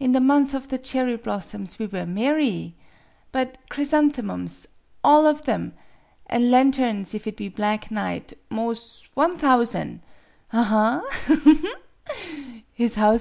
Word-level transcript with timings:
In 0.00 0.10
the 0.10 0.20
month 0.20 0.52
of 0.52 0.66
the 0.66 0.78
cherry 0.78 1.14
blossoms 1.16 1.78
we 1.78 1.86
were 1.86 2.04
marry! 2.04 2.74
But 3.30 3.56
chrysanthemums 3.68 4.66
all 5.04 5.28
of 5.28 5.42
them! 5.42 5.74
An' 6.26 6.50
lanterns 6.50 7.14
if 7.14 7.24
it 7.28 7.36
be 7.36 7.48
black 7.48 7.88
night 7.88 8.32
'mos' 8.50 9.04
one 9.14 9.38
thousan'! 9.38 10.00
Aha, 10.52 11.04
ha, 11.08 11.74
ha! 12.08 13.08